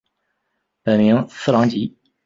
[0.81, 1.95] 本名次郎吉。